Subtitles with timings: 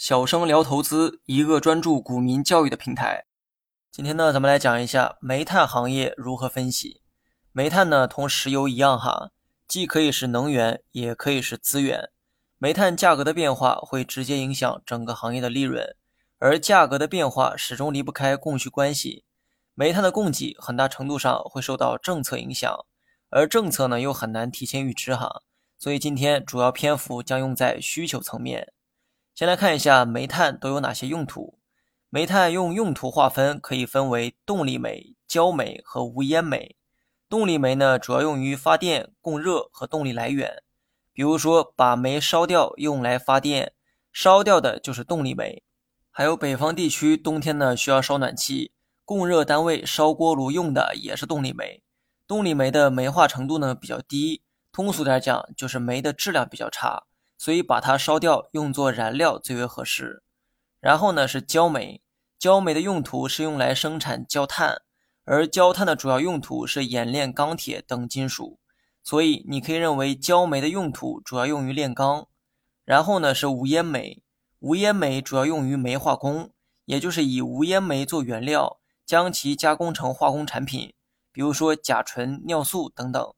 [0.00, 3.26] 小生聊投资，一个专注股民教育的平台。
[3.92, 7.02] 今天呢，咱们来讲一下煤炭行业如何分析。
[7.52, 9.30] 煤炭呢，同石油一样哈，
[9.68, 12.08] 既可以是能源，也可以是资源。
[12.56, 15.94] 煤炭价格的变化会直接影响整个行业的利润，
[16.38, 19.26] 而价格的变化始终离不开供需关系。
[19.74, 22.86] 煤炭的供给很大程度上会受到政策影响，
[23.28, 25.42] 而政策呢又很难提前预知哈。
[25.78, 28.72] 所以今天主要篇幅将用在需求层面。
[29.40, 31.58] 先来看一下煤炭都有哪些用途。
[32.10, 36.76] 煤炭用用途划分，可以分为动力煤、焦煤和无烟煤。
[37.26, 40.62] 动力煤呢，主要用于发电、供热和动力来源。
[41.14, 43.72] 比如说，把煤烧掉用来发电，
[44.12, 45.62] 烧掉的就是动力煤。
[46.10, 48.72] 还有北方地区冬天呢需要烧暖气，
[49.06, 51.82] 供热单位烧锅炉用的也是动力煤。
[52.26, 57.04] 动力煤的煤化程度呢比较低，通俗点讲就是煤的质量比较差。
[57.40, 60.22] 所以把它烧掉，用作燃料最为合适。
[60.78, 62.02] 然后呢是焦煤，
[62.38, 64.82] 焦煤的用途是用来生产焦炭，
[65.24, 68.60] 而焦炭的主要用途是冶炼钢铁等金属。
[69.02, 72.28] 所以你可以认为焦煤的用途主要用于炼钢。
[72.84, 74.22] 然后呢是无烟煤，
[74.58, 76.50] 无烟煤主要用于煤化工，
[76.84, 80.92] 也就是以无烟煤做原料，将其加工成化工产品，
[81.32, 83.32] 比如说甲醇、尿素等等。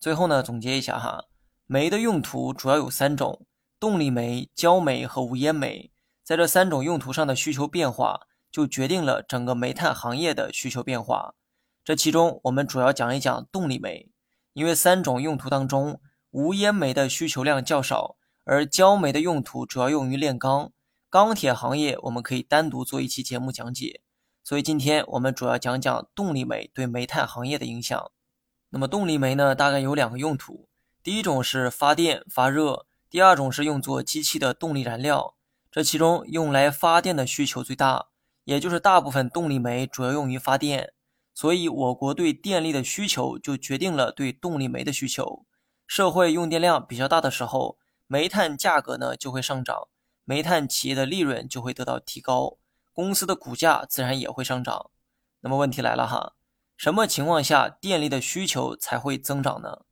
[0.00, 1.26] 最后呢总结一下哈。
[1.68, 3.44] 煤的用途主要有三种：
[3.80, 5.90] 动力煤、焦煤和无烟煤。
[6.22, 8.20] 在这三种用途上的需求变化，
[8.52, 11.34] 就决定了整个煤炭行业的需求变化。
[11.84, 14.08] 这其中，我们主要讲一讲动力煤，
[14.52, 16.00] 因为三种用途当中，
[16.30, 20.70] 无烟煤的需求量较少，而焦煤的用途主要用于炼钢。
[21.10, 24.02] 钢铁行业我们可以单独做一期节目讲解。
[24.44, 28.12] 所以今天我们主要讲讲动力煤对煤炭行业的影响。
[28.70, 30.68] 那么动力煤呢，大概有两个用途。
[31.06, 35.36] 第一种是发电发热，第二种是用作机器的动力燃料。
[35.70, 38.08] 这其中用来发电的需求最大，
[38.42, 40.94] 也就是大部分动力煤主要用于发电。
[41.32, 45.46] 所以，我国对电力的需求就决定了对动力煤的需求。
[45.86, 47.78] 社会用电量比较大的时候，
[48.08, 49.86] 煤炭价格呢就会上涨，
[50.24, 52.56] 煤炭企业的利润就会得到提高，
[52.92, 54.90] 公司的股价自然也会上涨。
[55.42, 56.32] 那么问题来了哈，
[56.76, 59.82] 什么情况下电力的需求才会增长呢？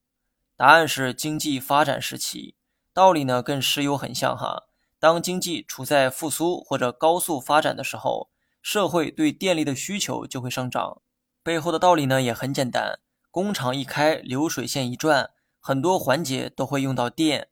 [0.56, 2.54] 答案是经济发展时期，
[2.92, 4.64] 道理呢跟石油很像哈。
[5.00, 8.30] 当经济处在复苏或者高速发展的时候，
[8.62, 11.02] 社会对电力的需求就会上涨。
[11.42, 13.00] 背后的道理呢也很简单，
[13.30, 17.48] 工厂一开，流水线一转，很多环节都会用到电。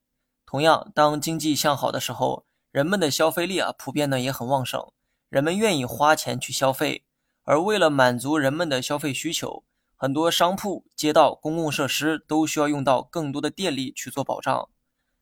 [0.47, 4.93] 同样，当经济向好的时候，人们的消费力啊普遍呢也很旺盛，
[5.29, 7.05] 人们愿意花钱去消费，
[7.43, 9.65] 而为了满足人们的消费需求。
[10.03, 14.69] 很多商铺、街道、公共设施都需要用到更多的电力去做保障。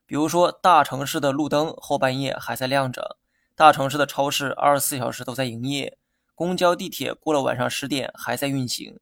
[0.07, 3.19] 比如说，大城市的路灯后半夜还在亮着，
[3.55, 5.99] 大城市的超市二十四小时都在营业，
[6.35, 8.99] 公交、地铁过了晚上十点还在运行。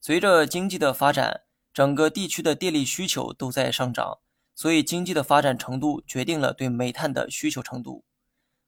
[0.00, 1.40] 随着经济的发展，
[1.74, 4.18] 整个地区的电力需求都在上涨，
[4.54, 8.04] 所以经济的发展程度决定了对煤炭的需求程度。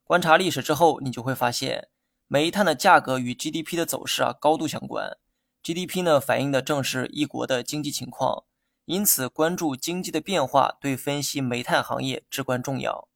[0.03, 1.87] 观察历史之后，你就会发现，
[2.27, 5.17] 煤炭的价格与 GDP 的走势啊高度相关。
[5.63, 8.45] GDP 呢，反映的正是一国的经济情况，
[8.85, 13.07] 因此关注经济的变化对分析煤炭行业至关重要。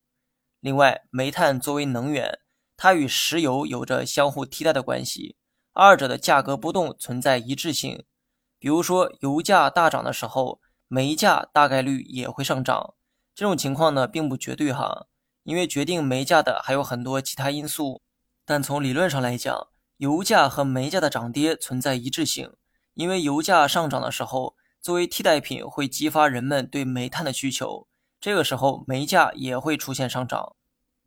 [0.60, 2.40] 另外，煤炭作为能源，
[2.78, 5.36] 它与石油有着相互替代的关系，
[5.74, 8.06] 二者的价格波动存在一致性。
[8.60, 12.94] 比如说，油价大涨的时候，煤价大概率也会上涨。
[13.34, 15.08] 这种情况呢，并不绝对哈，
[15.44, 18.04] 因为决定煤价的还有很多其他因素。
[18.46, 19.68] 但从理论上来讲，
[19.98, 22.52] 油价和煤价的涨跌存在一致性，
[22.96, 27.88] 因为油价上涨的时候，作为替代品会激发人们对煤炭的需求，
[28.20, 30.56] 这个时候煤价也会出现上涨。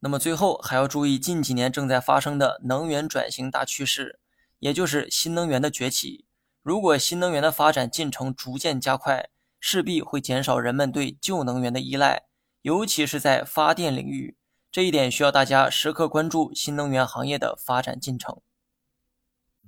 [0.00, 4.20] 那么最后还要注意近几年正在发生的能源转型大趋势，
[4.60, 6.24] 也就是新能源的崛起。
[6.62, 9.28] 如果新能源的发展进程逐渐加快，
[9.60, 12.22] 势必会减少人们对旧能源的依赖，
[12.62, 14.36] 尤其是在发电领域。
[14.70, 18.40] 这一点需要大家时刻关注新能源行业的发展进程。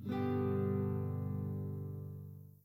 [0.09, 0.30] Mm-hmm.